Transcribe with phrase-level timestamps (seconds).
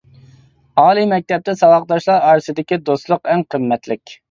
[0.83, 4.19] ئالىي مەكتەپتە ساۋاقداشلار ئارىسىدىكى دوستلۇق ئەڭ قىممەتلىك.